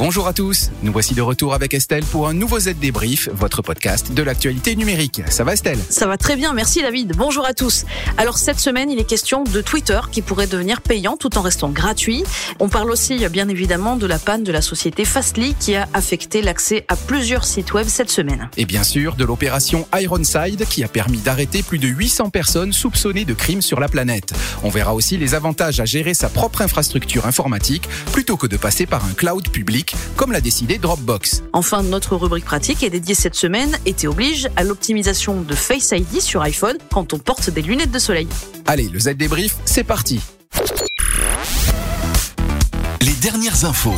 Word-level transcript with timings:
Bonjour 0.00 0.26
à 0.26 0.32
tous, 0.32 0.70
nous 0.82 0.92
voici 0.92 1.12
de 1.12 1.20
retour 1.20 1.52
avec 1.52 1.74
Estelle 1.74 2.04
pour 2.04 2.26
un 2.26 2.32
nouveau 2.32 2.58
Z 2.58 2.70
Débrief, 2.80 3.28
votre 3.34 3.60
podcast 3.60 4.14
de 4.14 4.22
l'actualité 4.22 4.74
numérique. 4.74 5.20
Ça 5.28 5.44
va 5.44 5.52
Estelle? 5.52 5.78
Ça 5.90 6.06
va 6.06 6.16
très 6.16 6.36
bien, 6.36 6.54
merci 6.54 6.80
David. 6.80 7.14
Bonjour 7.18 7.44
à 7.44 7.52
tous. 7.52 7.84
Alors 8.16 8.38
cette 8.38 8.58
semaine, 8.58 8.90
il 8.90 8.98
est 8.98 9.04
question 9.04 9.44
de 9.44 9.60
Twitter 9.60 10.00
qui 10.10 10.22
pourrait 10.22 10.46
devenir 10.46 10.80
payant 10.80 11.18
tout 11.18 11.36
en 11.36 11.42
restant 11.42 11.68
gratuit. 11.68 12.24
On 12.60 12.70
parle 12.70 12.90
aussi 12.90 13.28
bien 13.28 13.50
évidemment 13.50 13.96
de 13.96 14.06
la 14.06 14.18
panne 14.18 14.42
de 14.42 14.50
la 14.50 14.62
société 14.62 15.04
Fastly 15.04 15.54
qui 15.60 15.74
a 15.74 15.86
affecté 15.92 16.40
l'accès 16.40 16.86
à 16.88 16.96
plusieurs 16.96 17.44
sites 17.44 17.74
web 17.74 17.86
cette 17.86 18.10
semaine. 18.10 18.48
Et 18.56 18.64
bien 18.64 18.84
sûr 18.84 19.16
de 19.16 19.24
l'opération 19.26 19.86
Ironside 19.92 20.64
qui 20.64 20.82
a 20.82 20.88
permis 20.88 21.18
d'arrêter 21.18 21.62
plus 21.62 21.78
de 21.78 21.88
800 21.88 22.30
personnes 22.30 22.72
soupçonnées 22.72 23.26
de 23.26 23.34
crimes 23.34 23.60
sur 23.60 23.80
la 23.80 23.88
planète. 23.88 24.32
On 24.62 24.70
verra 24.70 24.94
aussi 24.94 25.18
les 25.18 25.34
avantages 25.34 25.78
à 25.78 25.84
gérer 25.84 26.14
sa 26.14 26.30
propre 26.30 26.62
infrastructure 26.62 27.26
informatique 27.26 27.86
plutôt 28.12 28.38
que 28.38 28.46
de 28.46 28.56
passer 28.56 28.86
par 28.86 29.04
un 29.04 29.12
cloud 29.12 29.46
public 29.50 29.89
comme 30.16 30.32
l'a 30.32 30.40
décidé 30.40 30.78
Dropbox. 30.78 31.42
Enfin, 31.52 31.82
notre 31.82 32.16
rubrique 32.16 32.44
pratique 32.44 32.82
est 32.82 32.90
dédiée 32.90 33.14
cette 33.14 33.34
semaine, 33.34 33.76
été 33.86 34.08
oblige, 34.08 34.48
à 34.56 34.64
l'optimisation 34.64 35.40
de 35.40 35.54
Face 35.54 35.92
ID 35.92 36.20
sur 36.20 36.42
iPhone 36.42 36.76
quand 36.92 37.12
on 37.12 37.18
porte 37.18 37.50
des 37.50 37.62
lunettes 37.62 37.90
de 37.92 37.98
soleil. 37.98 38.28
Allez, 38.66 38.88
le 38.88 38.98
Z 38.98 39.16
débrief, 39.16 39.56
c'est 39.64 39.84
parti. 39.84 40.20
Les 43.00 43.14
dernières 43.20 43.64
infos. 43.64 43.94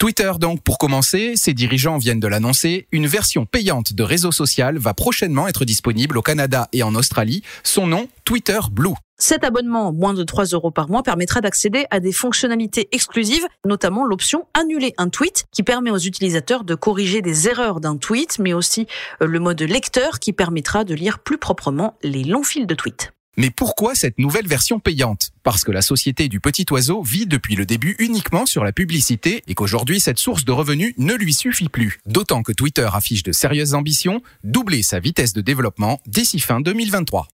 Twitter 0.00 0.32
donc, 0.40 0.62
pour 0.62 0.78
commencer, 0.78 1.34
ses 1.36 1.52
dirigeants 1.52 1.98
viennent 1.98 2.20
de 2.20 2.26
l'annoncer, 2.26 2.86
une 2.90 3.06
version 3.06 3.44
payante 3.44 3.92
de 3.92 4.02
réseau 4.02 4.32
social 4.32 4.78
va 4.78 4.94
prochainement 4.94 5.46
être 5.46 5.66
disponible 5.66 6.16
au 6.16 6.22
Canada 6.22 6.68
et 6.72 6.82
en 6.82 6.94
Australie. 6.94 7.42
Son 7.64 7.86
nom, 7.86 8.08
Twitter 8.24 8.60
Blue. 8.72 8.94
Cet 9.22 9.44
abonnement, 9.44 9.92
moins 9.92 10.14
de 10.14 10.24
3 10.24 10.46
euros 10.46 10.70
par 10.70 10.88
mois, 10.88 11.02
permettra 11.02 11.42
d'accéder 11.42 11.84
à 11.90 12.00
des 12.00 12.10
fonctionnalités 12.10 12.88
exclusives, 12.90 13.46
notamment 13.66 14.06
l'option 14.06 14.46
annuler 14.54 14.94
un 14.96 15.10
tweet 15.10 15.44
qui 15.52 15.62
permet 15.62 15.90
aux 15.90 15.98
utilisateurs 15.98 16.64
de 16.64 16.74
corriger 16.74 17.20
des 17.20 17.46
erreurs 17.46 17.80
d'un 17.80 17.98
tweet, 17.98 18.38
mais 18.38 18.54
aussi 18.54 18.86
euh, 19.22 19.26
le 19.26 19.38
mode 19.38 19.60
lecteur 19.60 20.20
qui 20.20 20.32
permettra 20.32 20.84
de 20.84 20.94
lire 20.94 21.18
plus 21.18 21.36
proprement 21.36 21.98
les 22.02 22.24
longs 22.24 22.44
fils 22.44 22.66
de 22.66 22.74
tweets. 22.74 23.12
Mais 23.36 23.50
pourquoi 23.50 23.94
cette 23.94 24.18
nouvelle 24.18 24.48
version 24.48 24.80
payante? 24.80 25.32
Parce 25.42 25.64
que 25.64 25.70
la 25.70 25.82
société 25.82 26.28
du 26.28 26.40
petit 26.40 26.64
oiseau 26.70 27.02
vit 27.02 27.26
depuis 27.26 27.56
le 27.56 27.66
début 27.66 27.96
uniquement 27.98 28.46
sur 28.46 28.64
la 28.64 28.72
publicité 28.72 29.42
et 29.46 29.54
qu'aujourd'hui 29.54 30.00
cette 30.00 30.18
source 30.18 30.46
de 30.46 30.52
revenus 30.52 30.94
ne 30.96 31.12
lui 31.12 31.34
suffit 31.34 31.68
plus. 31.68 32.00
D'autant 32.06 32.42
que 32.42 32.52
Twitter 32.52 32.88
affiche 32.90 33.22
de 33.22 33.32
sérieuses 33.32 33.74
ambitions, 33.74 34.22
doubler 34.44 34.82
sa 34.82 34.98
vitesse 34.98 35.34
de 35.34 35.42
développement 35.42 36.00
d'ici 36.06 36.40
fin 36.40 36.62
2023. 36.62 37.28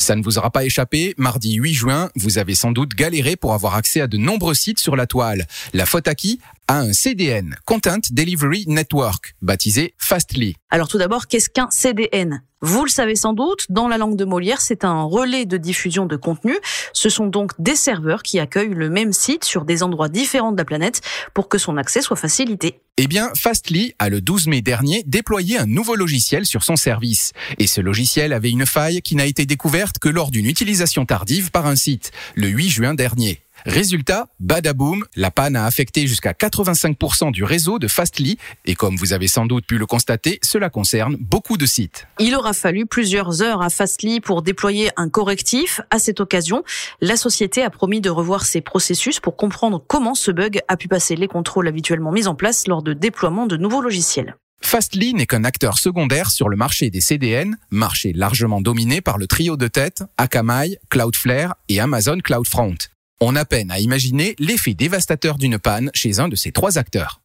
Ça 0.00 0.16
ne 0.16 0.22
vous 0.22 0.38
aura 0.38 0.50
pas 0.50 0.64
échappé, 0.64 1.14
mardi 1.18 1.56
8 1.56 1.74
juin, 1.74 2.10
vous 2.16 2.38
avez 2.38 2.54
sans 2.54 2.72
doute 2.72 2.94
galéré 2.94 3.36
pour 3.36 3.52
avoir 3.52 3.74
accès 3.74 4.00
à 4.00 4.06
de 4.06 4.16
nombreux 4.16 4.54
sites 4.54 4.80
sur 4.80 4.96
la 4.96 5.06
toile. 5.06 5.46
La 5.74 5.84
faute 5.84 6.08
à 6.08 6.14
qui? 6.14 6.40
À 6.70 6.82
un 6.82 6.92
CDN, 6.92 7.56
Content 7.66 7.98
Delivery 8.12 8.64
Network, 8.68 9.34
baptisé 9.42 9.92
Fastly. 9.98 10.54
Alors 10.70 10.86
tout 10.86 10.98
d'abord, 10.98 11.26
qu'est-ce 11.26 11.50
qu'un 11.50 11.68
CDN 11.68 12.44
vous 12.62 12.84
le 12.84 12.90
savez 12.90 13.16
sans 13.16 13.32
doute, 13.32 13.64
dans 13.70 13.88
la 13.88 13.96
langue 13.96 14.16
de 14.16 14.26
Molière, 14.26 14.60
c'est 14.60 14.84
un 14.84 15.02
relais 15.04 15.46
de 15.46 15.56
diffusion 15.56 16.04
de 16.04 16.16
contenu. 16.16 16.58
Ce 16.92 17.08
sont 17.08 17.26
donc 17.26 17.52
des 17.58 17.74
serveurs 17.74 18.22
qui 18.22 18.38
accueillent 18.38 18.74
le 18.74 18.90
même 18.90 19.14
site 19.14 19.44
sur 19.44 19.64
des 19.64 19.82
endroits 19.82 20.10
différents 20.10 20.52
de 20.52 20.58
la 20.58 20.66
planète 20.66 21.00
pour 21.32 21.48
que 21.48 21.56
son 21.56 21.78
accès 21.78 22.02
soit 22.02 22.18
facilité. 22.18 22.78
Eh 22.98 23.06
bien, 23.06 23.30
Fastly 23.34 23.94
a 23.98 24.10
le 24.10 24.20
12 24.20 24.48
mai 24.48 24.60
dernier 24.60 25.02
déployé 25.06 25.56
un 25.56 25.64
nouveau 25.64 25.94
logiciel 25.94 26.44
sur 26.44 26.62
son 26.62 26.76
service. 26.76 27.32
Et 27.58 27.66
ce 27.66 27.80
logiciel 27.80 28.34
avait 28.34 28.50
une 28.50 28.66
faille 28.66 29.00
qui 29.00 29.16
n'a 29.16 29.24
été 29.24 29.46
découverte 29.46 29.98
que 29.98 30.10
lors 30.10 30.30
d'une 30.30 30.44
utilisation 30.44 31.06
tardive 31.06 31.50
par 31.50 31.64
un 31.64 31.76
site, 31.76 32.12
le 32.34 32.48
8 32.48 32.68
juin 32.68 32.92
dernier. 32.92 33.40
Résultat, 33.66 34.26
badaboum, 34.40 35.04
la 35.16 35.30
panne 35.30 35.56
a 35.56 35.66
affecté 35.66 36.06
jusqu'à 36.06 36.32
85% 36.32 37.32
du 37.32 37.44
réseau 37.44 37.78
de 37.78 37.88
Fastly 37.88 38.38
et 38.64 38.74
comme 38.74 38.96
vous 38.96 39.12
avez 39.12 39.28
sans 39.28 39.46
doute 39.46 39.66
pu 39.66 39.78
le 39.78 39.86
constater, 39.86 40.38
cela 40.42 40.70
concerne 40.70 41.16
beaucoup 41.18 41.56
de 41.56 41.66
sites. 41.66 42.06
Il 42.18 42.34
aura 42.34 42.52
fallu 42.52 42.86
plusieurs 42.86 43.42
heures 43.42 43.62
à 43.62 43.70
Fastly 43.70 44.20
pour 44.20 44.42
déployer 44.42 44.90
un 44.96 45.08
correctif. 45.08 45.80
À 45.90 45.98
cette 45.98 46.20
occasion, 46.20 46.64
la 47.00 47.16
société 47.16 47.62
a 47.62 47.70
promis 47.70 48.00
de 48.00 48.10
revoir 48.10 48.44
ses 48.44 48.60
processus 48.60 49.20
pour 49.20 49.36
comprendre 49.36 49.82
comment 49.86 50.14
ce 50.14 50.30
bug 50.30 50.60
a 50.68 50.76
pu 50.76 50.88
passer 50.88 51.16
les 51.16 51.28
contrôles 51.28 51.68
habituellement 51.68 52.12
mis 52.12 52.26
en 52.26 52.34
place 52.34 52.66
lors 52.66 52.82
de 52.82 52.92
déploiement 52.92 53.46
de 53.46 53.56
nouveaux 53.56 53.82
logiciels. 53.82 54.36
Fastly 54.62 55.14
n'est 55.14 55.26
qu'un 55.26 55.44
acteur 55.44 55.78
secondaire 55.78 56.30
sur 56.30 56.48
le 56.48 56.56
marché 56.56 56.90
des 56.90 57.00
CDN, 57.00 57.56
marché 57.70 58.12
largement 58.12 58.60
dominé 58.60 59.00
par 59.00 59.18
le 59.18 59.26
trio 59.26 59.56
de 59.56 59.68
tête 59.68 60.04
Akamai, 60.16 60.78
Cloudflare 60.90 61.56
et 61.68 61.80
Amazon 61.80 62.18
CloudFront. 62.22 62.76
On 63.22 63.36
a 63.36 63.44
peine 63.44 63.70
à 63.70 63.78
imaginer 63.78 64.34
l'effet 64.38 64.72
dévastateur 64.72 65.36
d'une 65.36 65.58
panne 65.58 65.90
chez 65.92 66.20
un 66.20 66.28
de 66.28 66.36
ces 66.36 66.52
trois 66.52 66.78
acteurs. 66.78 67.19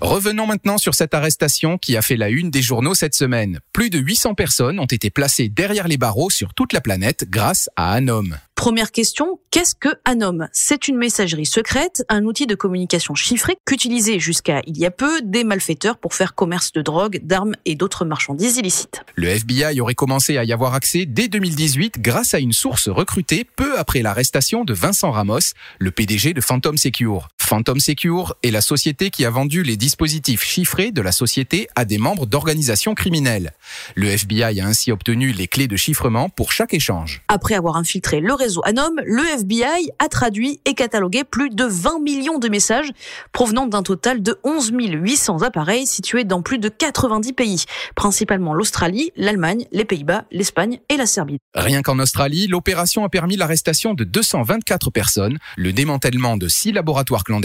Revenons 0.00 0.46
maintenant 0.46 0.78
sur 0.78 0.94
cette 0.94 1.12
arrestation 1.12 1.76
qui 1.76 1.94
a 1.94 2.00
fait 2.00 2.16
la 2.16 2.30
une 2.30 2.50
des 2.50 2.62
journaux 2.62 2.94
cette 2.94 3.14
semaine. 3.14 3.60
Plus 3.74 3.90
de 3.90 3.98
800 3.98 4.34
personnes 4.34 4.80
ont 4.80 4.86
été 4.86 5.10
placées 5.10 5.50
derrière 5.50 5.88
les 5.88 5.98
barreaux 5.98 6.30
sur 6.30 6.54
toute 6.54 6.72
la 6.72 6.80
planète 6.80 7.26
grâce 7.28 7.68
à 7.76 7.92
Anom. 7.92 8.30
Première 8.54 8.92
question, 8.92 9.40
qu'est-ce 9.50 9.74
que 9.74 9.88
Anom? 10.04 10.46
C'est 10.52 10.86
une 10.86 10.98
messagerie 10.98 11.46
secrète, 11.46 12.02
un 12.10 12.24
outil 12.24 12.46
de 12.46 12.54
communication 12.54 13.14
chiffré 13.14 13.56
qu'utilisaient 13.66 14.18
jusqu'à 14.18 14.60
il 14.66 14.78
y 14.78 14.84
a 14.84 14.90
peu 14.90 15.22
des 15.22 15.44
malfaiteurs 15.44 15.96
pour 15.96 16.12
faire 16.12 16.34
commerce 16.34 16.72
de 16.72 16.82
drogue, 16.82 17.20
d'armes 17.22 17.54
et 17.64 17.74
d'autres 17.74 18.04
marchandises 18.04 18.58
illicites. 18.58 19.02
Le 19.16 19.28
FBI 19.28 19.80
aurait 19.80 19.94
commencé 19.94 20.36
à 20.36 20.44
y 20.44 20.52
avoir 20.52 20.74
accès 20.74 21.06
dès 21.06 21.28
2018 21.28 22.00
grâce 22.00 22.34
à 22.34 22.38
une 22.38 22.52
source 22.52 22.88
recrutée 22.88 23.44
peu 23.44 23.78
après 23.78 24.02
l'arrestation 24.02 24.64
de 24.64 24.74
Vincent 24.74 25.10
Ramos, 25.10 25.54
le 25.78 25.90
PDG 25.90 26.34
de 26.34 26.40
Phantom 26.42 26.76
Secure. 26.76 27.28
Phantom 27.50 27.80
Secure 27.80 28.36
est 28.44 28.52
la 28.52 28.60
société 28.60 29.10
qui 29.10 29.24
a 29.24 29.30
vendu 29.30 29.64
les 29.64 29.76
dispositifs 29.76 30.44
chiffrés 30.44 30.92
de 30.92 31.02
la 31.02 31.10
société 31.10 31.66
à 31.74 31.84
des 31.84 31.98
membres 31.98 32.24
d'organisations 32.24 32.94
criminelles. 32.94 33.54
Le 33.96 34.06
FBI 34.06 34.60
a 34.60 34.66
ainsi 34.68 34.92
obtenu 34.92 35.32
les 35.32 35.48
clés 35.48 35.66
de 35.66 35.74
chiffrement 35.74 36.28
pour 36.28 36.52
chaque 36.52 36.74
échange. 36.74 37.22
Après 37.26 37.54
avoir 37.54 37.74
infiltré 37.74 38.20
le 38.20 38.34
réseau 38.34 38.60
Anom, 38.64 38.92
le 39.04 39.24
FBI 39.34 39.90
a 39.98 40.06
traduit 40.06 40.60
et 40.64 40.74
catalogué 40.74 41.24
plus 41.24 41.50
de 41.50 41.64
20 41.64 41.98
millions 41.98 42.38
de 42.38 42.48
messages 42.48 42.92
provenant 43.32 43.66
d'un 43.66 43.82
total 43.82 44.22
de 44.22 44.38
11 44.44 44.70
800 44.72 45.42
appareils 45.42 45.88
situés 45.88 46.22
dans 46.22 46.42
plus 46.42 46.58
de 46.58 46.68
90 46.68 47.32
pays, 47.32 47.64
principalement 47.96 48.54
l'Australie, 48.54 49.10
l'Allemagne, 49.16 49.66
les 49.72 49.84
Pays-Bas, 49.84 50.24
l'Espagne 50.30 50.78
et 50.88 50.96
la 50.96 51.06
Serbie. 51.06 51.38
Rien 51.56 51.82
qu'en 51.82 51.98
Australie, 51.98 52.46
l'opération 52.46 53.02
a 53.02 53.08
permis 53.08 53.36
l'arrestation 53.36 53.94
de 53.94 54.04
224 54.04 54.92
personnes, 54.92 55.38
le 55.56 55.72
démantèlement 55.72 56.36
de 56.36 56.46
6 56.46 56.70
laboratoires 56.70 57.24
clandestins, 57.24 57.39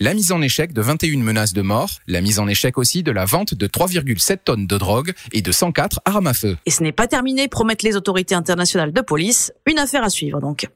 la 0.00 0.14
mise 0.14 0.32
en 0.32 0.42
échec 0.42 0.72
de 0.72 0.82
21 0.82 1.22
menaces 1.22 1.52
de 1.52 1.62
mort, 1.62 1.90
la 2.06 2.20
mise 2.20 2.38
en 2.38 2.48
échec 2.48 2.78
aussi 2.78 3.02
de 3.02 3.10
la 3.10 3.24
vente 3.24 3.54
de 3.54 3.66
3,7 3.66 4.38
tonnes 4.44 4.66
de 4.66 4.78
drogue 4.78 5.12
et 5.32 5.42
de 5.42 5.52
104 5.52 6.00
armes 6.04 6.26
à 6.26 6.34
feu. 6.34 6.56
Et 6.66 6.70
ce 6.70 6.82
n'est 6.82 6.92
pas 6.92 7.06
terminé, 7.06 7.48
promettent 7.48 7.82
les 7.82 7.96
autorités 7.96 8.34
internationales 8.34 8.92
de 8.92 9.00
police. 9.00 9.52
Une 9.66 9.78
affaire 9.78 10.04
à 10.04 10.10
suivre 10.10 10.40
donc. 10.40 10.66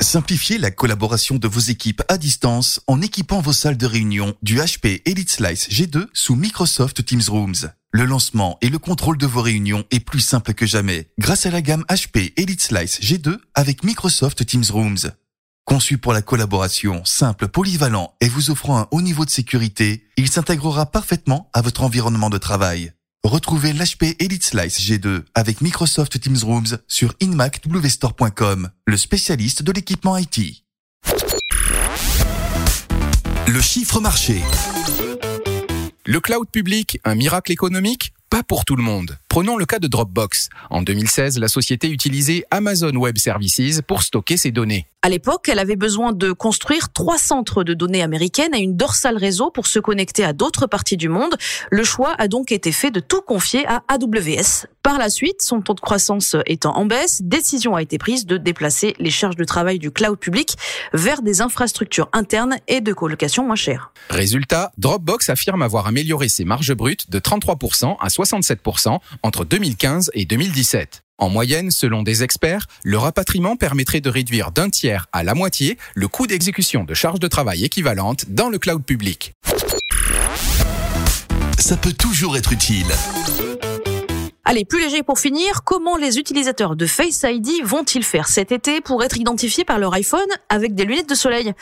Simplifiez 0.00 0.58
la 0.58 0.70
collaboration 0.70 1.36
de 1.36 1.48
vos 1.48 1.60
équipes 1.60 2.02
à 2.08 2.18
distance 2.18 2.80
en 2.86 3.00
équipant 3.00 3.40
vos 3.40 3.54
salles 3.54 3.78
de 3.78 3.86
réunion 3.86 4.34
du 4.42 4.58
HP 4.58 5.00
Elite 5.06 5.30
Slice 5.30 5.68
G2 5.70 6.06
sous 6.12 6.36
Microsoft 6.36 7.04
Teams 7.04 7.22
Rooms. 7.28 7.70
Le 7.92 8.04
lancement 8.04 8.58
et 8.60 8.68
le 8.68 8.78
contrôle 8.78 9.16
de 9.16 9.26
vos 9.26 9.40
réunions 9.40 9.84
est 9.90 10.00
plus 10.00 10.20
simple 10.20 10.52
que 10.52 10.66
jamais 10.66 11.08
grâce 11.18 11.46
à 11.46 11.50
la 11.50 11.62
gamme 11.62 11.84
HP 11.88 12.34
Elite 12.36 12.60
Slice 12.60 13.00
G2 13.00 13.38
avec 13.54 13.84
Microsoft 13.84 14.44
Teams 14.44 14.64
Rooms. 14.70 15.12
Conçu 15.66 15.98
pour 15.98 16.12
la 16.12 16.22
collaboration 16.22 17.04
simple, 17.04 17.48
polyvalent 17.48 18.14
et 18.20 18.28
vous 18.28 18.52
offrant 18.52 18.78
un 18.78 18.88
haut 18.92 19.02
niveau 19.02 19.24
de 19.24 19.30
sécurité, 19.30 20.06
il 20.16 20.30
s'intégrera 20.30 20.86
parfaitement 20.86 21.50
à 21.52 21.60
votre 21.60 21.82
environnement 21.82 22.30
de 22.30 22.38
travail. 22.38 22.92
Retrouvez 23.24 23.72
l'HP 23.72 24.14
Elite 24.20 24.44
Slice 24.44 24.80
G2 24.80 25.24
avec 25.34 25.60
Microsoft 25.62 26.20
Teams 26.20 26.38
Rooms 26.44 26.78
sur 26.86 27.14
inmacwstore.com, 27.18 28.70
le 28.86 28.96
spécialiste 28.96 29.64
de 29.64 29.72
l'équipement 29.72 30.16
IT. 30.16 30.62
Le 33.48 33.60
chiffre 33.60 33.98
marché. 33.98 34.42
Le 36.04 36.20
cloud 36.20 36.48
public, 36.48 37.00
un 37.02 37.16
miracle 37.16 37.50
économique? 37.50 38.12
Pas 38.30 38.42
pour 38.42 38.64
tout 38.64 38.76
le 38.76 38.82
monde. 38.82 39.18
Prenons 39.28 39.56
le 39.56 39.66
cas 39.66 39.78
de 39.78 39.86
Dropbox. 39.86 40.48
En 40.70 40.82
2016, 40.82 41.38
la 41.38 41.48
société 41.48 41.88
utilisait 41.88 42.44
Amazon 42.50 42.94
Web 42.94 43.18
Services 43.18 43.82
pour 43.86 44.02
stocker 44.02 44.36
ses 44.36 44.50
données. 44.50 44.86
À 45.06 45.08
l'époque, 45.08 45.48
elle 45.48 45.60
avait 45.60 45.76
besoin 45.76 46.12
de 46.12 46.32
construire 46.32 46.92
trois 46.92 47.16
centres 47.16 47.62
de 47.62 47.74
données 47.74 48.02
américaines 48.02 48.54
et 48.56 48.58
une 48.58 48.76
dorsale 48.76 49.16
réseau 49.16 49.52
pour 49.52 49.68
se 49.68 49.78
connecter 49.78 50.24
à 50.24 50.32
d'autres 50.32 50.66
parties 50.66 50.96
du 50.96 51.08
monde. 51.08 51.36
Le 51.70 51.84
choix 51.84 52.14
a 52.18 52.26
donc 52.26 52.50
été 52.50 52.72
fait 52.72 52.90
de 52.90 52.98
tout 52.98 53.20
confier 53.20 53.64
à 53.68 53.84
AWS. 53.86 54.66
Par 54.82 54.98
la 54.98 55.08
suite, 55.08 55.42
son 55.42 55.60
taux 55.60 55.74
de 55.74 55.80
croissance 55.80 56.34
étant 56.46 56.76
en 56.76 56.86
baisse, 56.86 57.22
décision 57.22 57.76
a 57.76 57.82
été 57.82 57.98
prise 57.98 58.26
de 58.26 58.36
déplacer 58.36 58.96
les 58.98 59.10
charges 59.10 59.36
de 59.36 59.44
travail 59.44 59.78
du 59.78 59.92
cloud 59.92 60.18
public 60.18 60.56
vers 60.92 61.22
des 61.22 61.40
infrastructures 61.40 62.08
internes 62.12 62.56
et 62.66 62.80
de 62.80 62.92
colocation 62.92 63.44
moins 63.44 63.54
chères. 63.54 63.92
Résultat, 64.10 64.72
Dropbox 64.76 65.28
affirme 65.28 65.62
avoir 65.62 65.86
amélioré 65.86 66.28
ses 66.28 66.44
marges 66.44 66.74
brutes 66.74 67.10
de 67.10 67.20
33% 67.20 67.96
à 68.00 68.08
67% 68.16 68.98
entre 69.22 69.44
2015 69.44 70.10
et 70.14 70.24
2017. 70.24 71.02
En 71.18 71.30
moyenne, 71.30 71.70
selon 71.70 72.02
des 72.02 72.22
experts, 72.22 72.66
le 72.82 72.98
rapatriement 72.98 73.56
permettrait 73.56 74.00
de 74.00 74.10
réduire 74.10 74.52
d'un 74.52 74.68
tiers 74.68 75.06
à 75.12 75.24
la 75.24 75.34
moitié 75.34 75.78
le 75.94 76.08
coût 76.08 76.26
d'exécution 76.26 76.84
de 76.84 76.94
charges 76.94 77.20
de 77.20 77.28
travail 77.28 77.64
équivalentes 77.64 78.26
dans 78.28 78.50
le 78.50 78.58
cloud 78.58 78.84
public. 78.84 79.34
Ça 81.58 81.76
peut 81.76 81.94
toujours 81.94 82.36
être 82.36 82.52
utile. 82.52 82.86
Allez, 84.48 84.64
plus 84.64 84.80
léger 84.80 85.02
pour 85.02 85.18
finir, 85.18 85.64
comment 85.64 85.96
les 85.96 86.18
utilisateurs 86.18 86.76
de 86.76 86.86
Face 86.86 87.24
ID 87.24 87.64
vont-ils 87.64 88.04
faire 88.04 88.28
cet 88.28 88.52
été 88.52 88.80
pour 88.80 89.02
être 89.02 89.18
identifiés 89.18 89.64
par 89.64 89.80
leur 89.80 89.92
iPhone 89.94 90.20
avec 90.48 90.76
des 90.76 90.84
lunettes 90.84 91.08
de 91.08 91.16
soleil? 91.16 91.52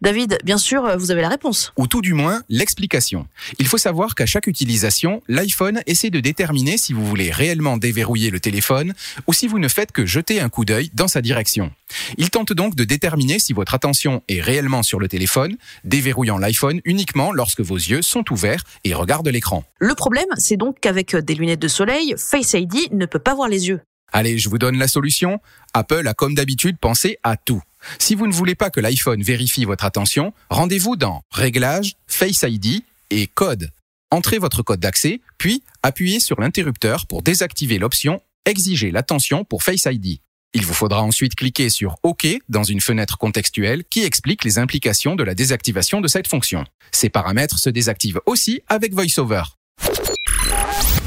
David, 0.00 0.38
bien 0.42 0.58
sûr, 0.58 0.98
vous 0.98 1.12
avez 1.12 1.22
la 1.22 1.28
réponse. 1.28 1.72
Ou 1.76 1.86
tout 1.86 2.00
du 2.00 2.14
moins, 2.14 2.42
l'explication. 2.48 3.28
Il 3.60 3.68
faut 3.68 3.78
savoir 3.78 4.16
qu'à 4.16 4.26
chaque 4.26 4.48
utilisation, 4.48 5.22
l'iPhone 5.28 5.82
essaie 5.86 6.10
de 6.10 6.18
déterminer 6.18 6.78
si 6.78 6.92
vous 6.92 7.06
voulez 7.06 7.30
réellement 7.30 7.76
déverrouiller 7.76 8.30
le 8.30 8.40
téléphone 8.40 8.92
ou 9.28 9.32
si 9.32 9.46
vous 9.46 9.60
ne 9.60 9.68
faites 9.68 9.92
que 9.92 10.04
jeter 10.04 10.40
un 10.40 10.48
coup 10.48 10.64
d'œil 10.64 10.90
dans 10.94 11.06
sa 11.06 11.20
direction. 11.20 11.70
Il 12.18 12.30
tente 12.30 12.52
donc 12.52 12.74
de 12.74 12.82
déterminer 12.82 13.38
si 13.38 13.52
votre 13.52 13.74
attention 13.74 14.20
est 14.28 14.40
réellement 14.40 14.82
sur 14.82 14.98
le 14.98 15.06
téléphone, 15.06 15.56
déverrouillant 15.84 16.38
l'iPhone 16.38 16.80
uniquement 16.84 17.30
lorsque 17.32 17.60
vos 17.60 17.76
yeux 17.76 18.02
sont 18.02 18.24
ouverts 18.32 18.64
et 18.82 18.94
regardent 18.94 19.28
l'écran. 19.28 19.62
Le 19.78 19.94
problème, 19.94 20.26
c'est 20.38 20.56
donc 20.56 20.78
qu'avec 20.80 21.14
des 21.14 21.34
lunettes 21.36 21.60
de 21.60 21.68
soleil, 21.68 22.14
Face 22.32 22.54
ID 22.54 22.90
ne 22.92 23.04
peut 23.04 23.18
pas 23.18 23.34
voir 23.34 23.50
les 23.50 23.68
yeux. 23.68 23.82
Allez, 24.10 24.38
je 24.38 24.48
vous 24.48 24.56
donne 24.56 24.78
la 24.78 24.88
solution. 24.88 25.38
Apple 25.74 26.08
a 26.08 26.14
comme 26.14 26.34
d'habitude 26.34 26.78
pensé 26.78 27.18
à 27.22 27.36
tout. 27.36 27.60
Si 27.98 28.14
vous 28.14 28.26
ne 28.26 28.32
voulez 28.32 28.54
pas 28.54 28.70
que 28.70 28.80
l'iPhone 28.80 29.22
vérifie 29.22 29.66
votre 29.66 29.84
attention, 29.84 30.32
rendez-vous 30.48 30.96
dans 30.96 31.20
Réglages, 31.30 31.92
Face 32.06 32.42
ID 32.42 32.84
et 33.10 33.26
Code. 33.26 33.68
Entrez 34.10 34.38
votre 34.38 34.62
code 34.62 34.80
d'accès, 34.80 35.20
puis 35.36 35.62
appuyez 35.82 36.20
sur 36.20 36.40
l'interrupteur 36.40 37.06
pour 37.06 37.20
désactiver 37.20 37.76
l'option 37.76 38.22
Exiger 38.46 38.92
l'attention 38.92 39.44
pour 39.44 39.62
Face 39.62 39.84
ID. 39.84 40.20
Il 40.54 40.64
vous 40.64 40.72
faudra 40.72 41.02
ensuite 41.02 41.34
cliquer 41.34 41.68
sur 41.68 41.98
OK 42.02 42.26
dans 42.48 42.64
une 42.64 42.80
fenêtre 42.80 43.18
contextuelle 43.18 43.84
qui 43.84 44.04
explique 44.04 44.42
les 44.42 44.58
implications 44.58 45.16
de 45.16 45.22
la 45.22 45.34
désactivation 45.34 46.00
de 46.00 46.08
cette 46.08 46.28
fonction. 46.28 46.64
Ces 46.92 47.10
paramètres 47.10 47.58
se 47.58 47.68
désactivent 47.68 48.22
aussi 48.24 48.62
avec 48.68 48.94
VoiceOver. 48.94 49.42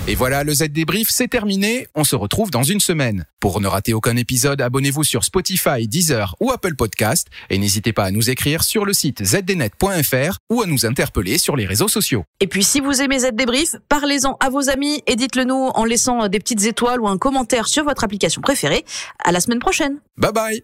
Et 0.07 0.13
voilà, 0.13 0.43
le 0.43 0.53
Z 0.53 0.65
débrief, 0.69 1.07
c'est 1.09 1.27
terminé. 1.27 1.87
On 1.95 2.03
se 2.03 2.15
retrouve 2.15 2.51
dans 2.51 2.61
une 2.61 2.79
semaine. 2.79 3.25
Pour 3.39 3.59
ne 3.59 3.67
rater 3.67 3.91
aucun 3.95 4.15
épisode, 4.17 4.61
abonnez-vous 4.61 5.03
sur 5.03 5.23
Spotify, 5.23 5.87
Deezer 5.87 6.35
ou 6.39 6.51
Apple 6.51 6.75
Podcast 6.75 7.27
et 7.49 7.57
n'hésitez 7.57 7.91
pas 7.91 8.03
à 8.03 8.11
nous 8.11 8.29
écrire 8.29 8.63
sur 8.63 8.85
le 8.85 8.93
site 8.93 9.23
zdnet.fr 9.23 10.37
ou 10.51 10.61
à 10.61 10.67
nous 10.67 10.85
interpeller 10.85 11.39
sur 11.39 11.55
les 11.55 11.65
réseaux 11.65 11.87
sociaux. 11.87 12.23
Et 12.39 12.45
puis 12.45 12.63
si 12.63 12.81
vous 12.81 13.01
aimez 13.01 13.17
Z 13.17 13.29
débrief, 13.33 13.77
parlez-en 13.89 14.37
à 14.39 14.51
vos 14.51 14.69
amis 14.69 15.01
et 15.07 15.15
dites-le 15.15 15.43
nous 15.43 15.71
en 15.73 15.85
laissant 15.85 16.27
des 16.27 16.37
petites 16.37 16.65
étoiles 16.65 17.01
ou 17.01 17.07
un 17.07 17.17
commentaire 17.17 17.67
sur 17.67 17.83
votre 17.83 18.03
application 18.03 18.41
préférée. 18.41 18.85
À 19.23 19.31
la 19.31 19.39
semaine 19.39 19.59
prochaine. 19.59 19.97
Bye 20.17 20.31
bye. 20.31 20.63